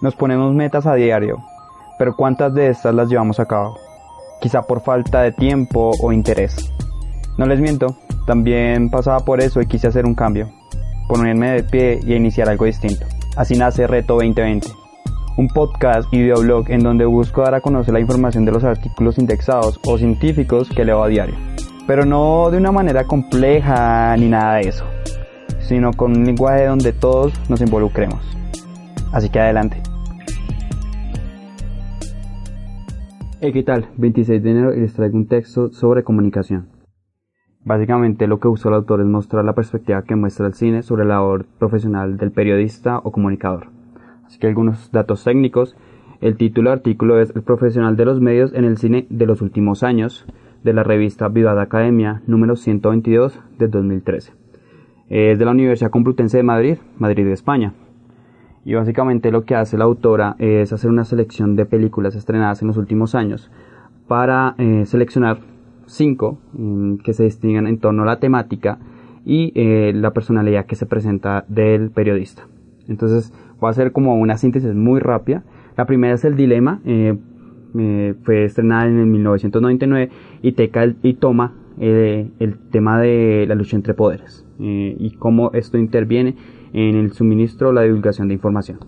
Nos 0.00 0.14
ponemos 0.14 0.54
metas 0.54 0.86
a 0.86 0.94
diario, 0.94 1.44
pero 1.98 2.16
¿cuántas 2.16 2.54
de 2.54 2.68
estas 2.68 2.94
las 2.94 3.10
llevamos 3.10 3.38
a 3.38 3.44
cabo? 3.44 3.76
Quizá 4.40 4.62
por 4.62 4.80
falta 4.80 5.20
de 5.20 5.30
tiempo 5.30 5.90
o 6.00 6.10
interés. 6.10 6.72
No 7.36 7.44
les 7.44 7.60
miento, 7.60 7.96
también 8.26 8.88
pasaba 8.88 9.20
por 9.20 9.42
eso 9.42 9.60
y 9.60 9.66
quise 9.66 9.88
hacer 9.88 10.06
un 10.06 10.14
cambio, 10.14 10.48
ponerme 11.06 11.50
de 11.50 11.64
pie 11.64 12.00
y 12.02 12.14
iniciar 12.14 12.48
algo 12.48 12.64
distinto. 12.64 13.04
Así 13.36 13.58
nace 13.58 13.86
Reto 13.86 14.14
2020, 14.14 14.68
un 15.36 15.48
podcast 15.48 16.08
y 16.14 16.22
videoblog 16.22 16.70
en 16.70 16.82
donde 16.82 17.04
busco 17.04 17.42
dar 17.42 17.56
a 17.56 17.60
conocer 17.60 17.92
la 17.92 18.00
información 18.00 18.46
de 18.46 18.52
los 18.52 18.64
artículos 18.64 19.18
indexados 19.18 19.78
o 19.84 19.98
científicos 19.98 20.70
que 20.70 20.86
leo 20.86 21.02
a 21.02 21.08
diario. 21.08 21.34
Pero 21.86 22.06
no 22.06 22.50
de 22.50 22.56
una 22.56 22.72
manera 22.72 23.04
compleja 23.04 24.16
ni 24.16 24.30
nada 24.30 24.54
de 24.54 24.68
eso, 24.68 24.86
sino 25.58 25.92
con 25.92 26.16
un 26.16 26.24
lenguaje 26.24 26.64
donde 26.64 26.94
todos 26.94 27.34
nos 27.50 27.60
involucremos. 27.60 28.24
Así 29.12 29.28
que 29.28 29.40
adelante. 29.40 29.89
¿Qué 33.40 33.62
tal? 33.62 33.88
26 33.96 34.42
de 34.42 34.50
enero 34.50 34.74
y 34.74 34.80
les 34.80 34.92
traigo 34.92 35.16
un 35.16 35.26
texto 35.26 35.72
sobre 35.72 36.04
comunicación. 36.04 36.68
Básicamente 37.64 38.26
lo 38.26 38.38
que 38.38 38.48
usó 38.48 38.68
el 38.68 38.74
autor 38.74 39.00
es 39.00 39.06
mostrar 39.06 39.44
la 39.44 39.54
perspectiva 39.54 40.02
que 40.02 40.14
muestra 40.14 40.46
el 40.46 40.54
cine 40.54 40.82
sobre 40.82 41.04
la 41.04 41.14
labor 41.14 41.46
profesional 41.58 42.16
del 42.16 42.32
periodista 42.32 42.98
o 42.98 43.10
comunicador. 43.10 43.68
Así 44.24 44.38
que 44.38 44.46
algunos 44.46 44.92
datos 44.92 45.24
técnicos. 45.24 45.74
El 46.20 46.36
título 46.36 46.70
del 46.70 46.78
artículo 46.78 47.18
es 47.18 47.34
El 47.34 47.42
profesional 47.42 47.96
de 47.96 48.04
los 48.04 48.20
medios 48.20 48.52
en 48.52 48.64
el 48.64 48.76
cine 48.76 49.06
de 49.08 49.26
los 49.26 49.40
últimos 49.40 49.82
años, 49.82 50.26
de 50.62 50.74
la 50.74 50.82
revista 50.82 51.28
Viva 51.28 51.60
Academia 51.60 52.22
número 52.26 52.56
122 52.56 53.40
de 53.58 53.68
2013. 53.68 54.32
Es 55.08 55.38
de 55.38 55.44
la 55.44 55.50
Universidad 55.50 55.90
Complutense 55.90 56.36
de 56.36 56.42
Madrid, 56.42 56.76
Madrid, 56.98 57.26
España. 57.28 57.72
Y 58.64 58.74
básicamente 58.74 59.30
lo 59.30 59.44
que 59.44 59.54
hace 59.54 59.78
la 59.78 59.84
autora 59.84 60.36
es 60.38 60.72
hacer 60.72 60.90
una 60.90 61.04
selección 61.04 61.56
de 61.56 61.64
películas 61.64 62.14
estrenadas 62.14 62.60
en 62.60 62.68
los 62.68 62.76
últimos 62.76 63.14
años 63.14 63.50
para 64.06 64.54
eh, 64.58 64.84
seleccionar 64.86 65.38
cinco 65.86 66.38
mm, 66.52 66.96
que 66.96 67.14
se 67.14 67.24
distingan 67.24 67.66
en 67.66 67.78
torno 67.78 68.02
a 68.02 68.06
la 68.06 68.20
temática 68.20 68.78
y 69.24 69.52
eh, 69.54 69.92
la 69.94 70.12
personalidad 70.12 70.66
que 70.66 70.76
se 70.76 70.84
presenta 70.84 71.44
del 71.48 71.90
periodista. 71.90 72.46
Entonces 72.88 73.32
voy 73.60 73.68
a 73.68 73.70
hacer 73.70 73.92
como 73.92 74.16
una 74.16 74.36
síntesis 74.36 74.74
muy 74.74 75.00
rápida. 75.00 75.42
La 75.76 75.86
primera 75.86 76.14
es 76.14 76.24
El 76.24 76.36
Dilema, 76.36 76.80
eh, 76.84 77.16
fue 78.24 78.44
estrenada 78.44 78.88
en 78.88 78.98
el 78.98 79.06
1999 79.06 80.10
y, 80.42 80.52
teca 80.52 80.92
y 81.02 81.14
toma 81.14 81.54
el 81.78 82.58
tema 82.72 83.00
de 83.00 83.44
la 83.48 83.54
lucha 83.54 83.76
entre 83.76 83.94
poderes 83.94 84.44
y 84.58 85.12
cómo 85.12 85.52
esto 85.54 85.78
interviene 85.78 86.34
en 86.72 86.96
el 86.96 87.12
suministro 87.12 87.68
o 87.68 87.72
la 87.72 87.82
divulgación 87.82 88.28
de 88.28 88.34
información. 88.34 88.78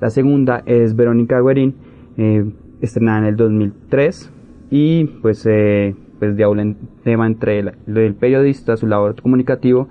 La 0.00 0.10
segunda 0.10 0.62
es 0.66 0.96
Verónica 0.96 1.40
Guerín, 1.40 1.74
eh, 2.16 2.44
estrenada 2.80 3.18
en 3.18 3.24
el 3.24 3.36
2003 3.36 4.30
y 4.70 5.04
pues, 5.04 5.46
eh, 5.46 5.94
pues 6.18 6.36
diablo 6.36 6.62
un 6.62 6.76
tema 7.04 7.26
entre 7.26 7.60
el, 7.60 8.14
periodista, 8.14 8.76
su 8.76 8.86
labor 8.86 9.20
comunicativo 9.20 9.88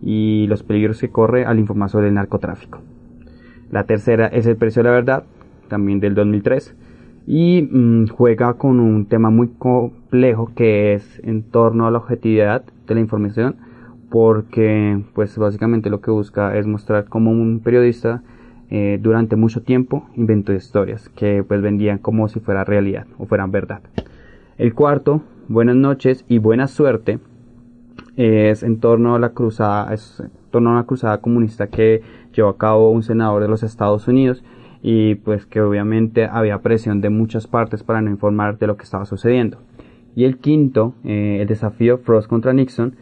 y 0.00 0.46
los 0.48 0.62
peligros 0.62 1.00
que 1.00 1.10
corre 1.10 1.44
al 1.44 1.58
informar 1.58 1.90
sobre 1.90 2.08
el 2.08 2.14
narcotráfico. 2.14 2.80
La 3.70 3.84
tercera 3.84 4.26
es 4.26 4.46
El 4.46 4.56
precio 4.56 4.82
de 4.82 4.88
la 4.88 4.94
verdad, 4.94 5.24
también 5.68 6.00
del 6.00 6.14
2003 6.14 6.74
y 7.26 7.62
mm, 7.62 8.08
juega 8.08 8.54
con 8.54 8.80
un 8.80 9.06
tema 9.06 9.30
muy 9.30 9.48
complejo 9.48 10.50
que 10.54 10.94
es 10.94 11.20
en 11.24 11.42
torno 11.42 11.86
a 11.86 11.90
la 11.90 11.98
objetividad 11.98 12.64
de 12.86 12.94
la 12.94 13.00
información 13.00 13.56
porque 14.12 15.02
pues 15.14 15.38
básicamente 15.38 15.88
lo 15.88 16.02
que 16.02 16.10
busca 16.10 16.54
es 16.58 16.66
mostrar 16.66 17.06
cómo 17.06 17.30
un 17.30 17.60
periodista 17.60 18.22
eh, 18.68 18.98
durante 19.00 19.36
mucho 19.36 19.62
tiempo 19.62 20.06
inventó 20.14 20.52
historias 20.52 21.08
que 21.08 21.42
pues 21.42 21.62
vendían 21.62 21.96
como 21.96 22.28
si 22.28 22.38
fuera 22.38 22.62
realidad 22.62 23.06
o 23.16 23.24
fueran 23.24 23.50
verdad. 23.50 23.80
El 24.58 24.74
cuarto, 24.74 25.22
buenas 25.48 25.76
noches 25.76 26.26
y 26.28 26.36
buena 26.36 26.66
suerte, 26.66 27.20
es 28.16 28.62
en 28.62 28.80
torno 28.80 29.14
a 29.14 29.18
la 29.18 29.30
cruzada, 29.30 29.94
es 29.94 30.20
en 30.20 30.30
torno 30.50 30.68
a 30.68 30.72
una 30.74 30.84
cruzada 30.84 31.22
comunista 31.22 31.68
que 31.68 32.02
llevó 32.36 32.50
a 32.50 32.58
cabo 32.58 32.90
un 32.90 33.02
senador 33.02 33.40
de 33.40 33.48
los 33.48 33.62
Estados 33.62 34.08
Unidos 34.08 34.44
y 34.82 35.14
pues 35.14 35.46
que 35.46 35.62
obviamente 35.62 36.26
había 36.26 36.60
presión 36.60 37.00
de 37.00 37.08
muchas 37.08 37.46
partes 37.46 37.82
para 37.82 38.02
no 38.02 38.10
informar 38.10 38.58
de 38.58 38.66
lo 38.66 38.76
que 38.76 38.84
estaba 38.84 39.06
sucediendo. 39.06 39.56
Y 40.14 40.24
el 40.24 40.36
quinto, 40.36 40.92
eh, 41.02 41.38
el 41.40 41.48
desafío 41.48 41.96
Frost 41.96 42.28
contra 42.28 42.52
Nixon, 42.52 42.94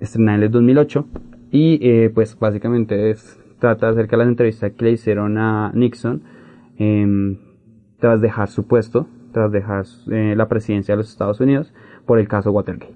estrenada 0.00 0.38
en 0.38 0.44
el 0.44 0.50
2008 0.50 1.06
y 1.50 1.78
eh, 1.88 2.10
pues 2.12 2.36
básicamente 2.38 3.10
es, 3.10 3.38
trata 3.60 3.88
acerca 3.88 4.16
de 4.16 4.24
las 4.24 4.28
entrevistas 4.28 4.72
que 4.72 4.84
le 4.84 4.90
hicieron 4.92 5.38
a 5.38 5.70
Nixon 5.72 6.22
em, 6.78 7.38
tras 8.00 8.20
dejar 8.20 8.48
su 8.48 8.66
puesto, 8.66 9.06
tras 9.32 9.52
dejar 9.52 9.84
eh, 10.10 10.34
la 10.36 10.48
presidencia 10.48 10.94
de 10.94 10.98
los 10.98 11.10
Estados 11.10 11.40
Unidos 11.40 11.72
por 12.06 12.18
el 12.18 12.26
caso 12.26 12.50
Watergate. 12.50 12.92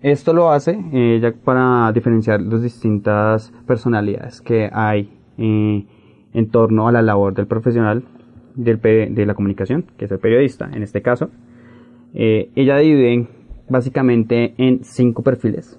Esto 0.00 0.32
lo 0.32 0.50
hace 0.50 0.82
eh, 0.94 1.18
ya 1.20 1.32
para 1.32 1.92
diferenciar 1.92 2.40
las 2.40 2.62
distintas 2.62 3.52
personalidades 3.66 4.40
que 4.40 4.70
hay 4.72 5.10
en 5.36 6.50
torno 6.50 6.86
a 6.86 6.92
la 6.92 7.00
labor 7.00 7.32
del 7.34 7.46
profesional 7.46 8.04
del, 8.54 8.80
de 8.80 9.26
la 9.26 9.34
comunicación, 9.34 9.84
que 9.96 10.04
es 10.04 10.10
el 10.10 10.18
periodista 10.18 10.70
en 10.72 10.82
este 10.82 11.00
caso. 11.00 11.30
ella 12.12 12.76
divide 12.76 13.12
en 13.14 13.39
básicamente 13.70 14.54
en 14.58 14.84
cinco 14.84 15.22
perfiles. 15.22 15.78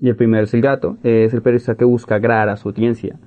Y 0.00 0.08
el 0.08 0.16
primero 0.16 0.44
es 0.44 0.54
el 0.54 0.60
gato, 0.60 0.96
es 1.02 1.32
el 1.32 1.42
periodista 1.42 1.76
que 1.76 1.84
busca 1.84 2.16
agradar 2.16 2.50
a 2.50 2.56
su 2.56 2.68
audiencia 2.68 3.18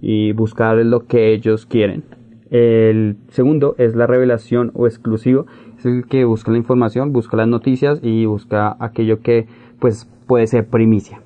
y 0.00 0.32
buscar 0.32 0.76
lo 0.78 1.06
que 1.06 1.32
ellos 1.32 1.66
quieren. 1.66 2.04
El 2.50 3.16
segundo 3.28 3.76
es 3.78 3.94
la 3.94 4.06
revelación 4.06 4.72
o 4.74 4.86
exclusivo, 4.86 5.46
es 5.78 5.86
el 5.86 6.06
que 6.06 6.24
busca 6.24 6.50
la 6.50 6.58
información, 6.58 7.12
busca 7.12 7.36
las 7.36 7.46
noticias 7.46 8.00
y 8.02 8.26
busca 8.26 8.76
aquello 8.80 9.20
que 9.20 9.46
pues 9.78 10.10
puede 10.26 10.46
ser 10.46 10.66
primicia. 10.66 11.22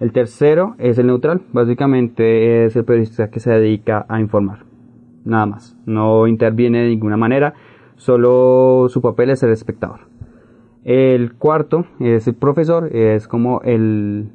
El 0.00 0.12
tercero 0.12 0.74
es 0.78 0.98
el 0.98 1.06
neutral, 1.06 1.42
básicamente 1.52 2.64
es 2.64 2.74
el 2.76 2.84
periodista 2.84 3.30
que 3.30 3.40
se 3.40 3.52
dedica 3.52 4.06
a 4.08 4.20
informar, 4.20 4.64
nada 5.24 5.46
más, 5.46 5.76
no 5.86 6.26
interviene 6.26 6.82
de 6.82 6.88
ninguna 6.88 7.16
manera, 7.16 7.54
solo 7.96 8.86
su 8.88 9.00
papel 9.00 9.30
es 9.30 9.38
ser 9.38 9.50
espectador. 9.50 10.00
El 10.84 11.32
cuarto 11.32 11.86
es 11.98 12.28
el 12.28 12.34
profesor, 12.34 12.94
es 12.94 13.26
como 13.26 13.62
el, 13.62 14.30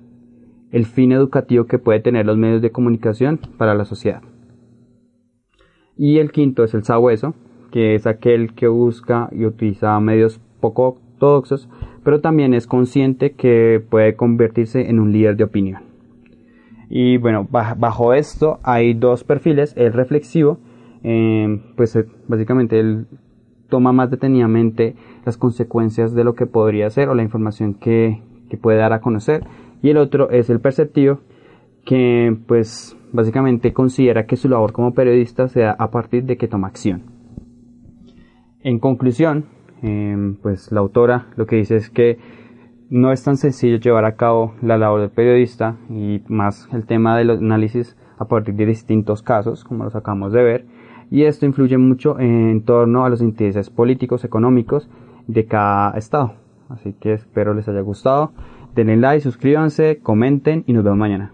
fin 0.86 1.12
educativo 1.12 1.66
que 1.66 1.78
puede 1.78 2.00
tener 2.00 2.26
los 2.26 2.38
medios 2.38 2.64
de 2.64 2.72
comunicación 2.72 3.40
para 3.58 3.76
la 3.76 3.86
sociedad. 3.86 4.24
Y 5.96 6.18
el 6.18 6.32
quinto 6.32 6.64
es 6.64 6.74
el 6.74 6.84
sabueso, 6.84 7.36
que 7.72 7.94
es 7.94 8.08
aquel 8.08 8.56
que 8.56 8.68
busca 8.68 9.30
y 9.32 9.46
utiliza 9.46 10.00
medios 10.00 10.42
poco 10.60 10.98
ortodoxos, 11.14 11.70
pero 12.04 12.20
también 12.20 12.56
es 12.56 12.66
consciente 12.66 13.34
que 13.34 13.84
puede 13.88 14.16
convertirse 14.16 14.90
en 14.90 15.00
un 15.00 15.12
líder 15.12 15.38
de 15.38 15.44
opinión. 15.44 15.84
Y 16.90 17.18
bueno, 17.18 17.48
bajo 17.52 18.14
esto 18.16 18.58
hay 18.64 18.96
dos 18.96 19.24
perfiles, 19.24 19.76
el 19.78 19.94
reflexivo, 19.94 20.58
eh, 21.04 21.62
pues 21.76 21.96
eh, 21.96 22.06
básicamente 22.28 22.80
el 22.80 23.06
toma 23.70 23.92
más 23.92 24.10
detenidamente 24.12 24.96
las 25.26 25.38
consecuencias 25.38 26.14
de 26.14 26.24
lo 26.24 26.34
que 26.34 26.46
podría 26.46 26.90
ser 26.90 27.10
o 27.10 27.16
la 27.16 27.24
información 27.24 27.76
que, 27.76 28.22
puede 28.62 28.80
dar 28.80 28.94
a 28.94 29.00
conocer. 29.00 29.46
Y 29.82 29.90
el 29.90 29.98
otro 29.98 30.32
es 30.32 30.50
el 30.50 30.60
perceptivo, 30.60 31.20
que 31.86 32.36
pues 32.48 32.98
básicamente 33.14 33.74
considera 33.74 34.26
que 34.26 34.36
su 34.36 34.50
labor 34.50 34.74
como 34.74 34.94
periodista 34.94 35.48
se 35.48 35.62
da 35.62 35.76
a 35.78 35.92
partir 35.92 36.24
de 36.26 36.38
que 36.38 36.48
toma 36.48 36.68
acción. 36.68 37.04
En 38.62 38.80
conclusión, 38.80 39.46
em, 39.82 40.36
pues 40.36 40.72
la 40.72 40.80
autora 40.80 41.28
lo 41.36 41.46
que 41.46 41.58
dice 41.58 41.76
es 41.76 41.90
que 41.90 42.18
no 42.90 43.12
es 43.12 43.24
tan 43.24 43.38
sencillo 43.38 43.78
llevar 43.78 44.06
a 44.06 44.16
cabo 44.16 44.56
la 44.62 44.78
labor 44.78 45.02
del 45.02 45.12
periodista 45.12 45.78
y 45.90 46.22
más 46.28 46.68
el 46.74 46.86
tema 46.86 47.16
del 47.18 47.30
análisis 47.30 47.96
a 48.18 48.26
partir 48.26 48.56
de 48.56 48.66
distintos 48.66 49.22
casos, 49.22 49.64
como 49.64 49.84
los 49.84 49.96
acabamos 49.96 50.34
de 50.34 50.44
ver, 50.44 50.66
y 51.12 51.24
esto 51.24 51.46
influye 51.46 51.78
mucho 51.78 52.20
en 52.20 52.64
torno 52.64 53.06
a 53.06 53.10
los 53.10 53.22
intereses 53.22 53.70
políticos, 53.70 54.24
económicos 54.24 54.90
de 55.28 55.46
cada 55.46 55.98
estado. 55.98 56.34
Así 56.70 56.94
que 56.94 57.14
espero 57.14 57.54
les 57.54 57.68
haya 57.68 57.82
gustado. 57.82 58.32
Denle 58.76 58.98
like, 58.98 59.22
suscríbanse, 59.22 60.00
comenten 60.02 60.64
y 60.68 60.74
nos 60.74 60.84
vemos 60.84 61.00
mañana. 61.00 61.34